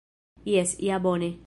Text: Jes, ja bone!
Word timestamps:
Jes, 0.53 0.75
ja 0.89 0.99
bone! 1.07 1.33